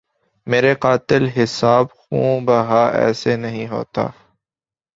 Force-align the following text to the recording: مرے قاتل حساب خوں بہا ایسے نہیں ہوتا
مرے 0.47 0.73
قاتل 0.83 1.23
حساب 1.37 1.85
خوں 1.99 2.33
بہا 2.45 2.83
ایسے 3.01 3.35
نہیں 3.35 3.67
ہوتا 3.67 4.03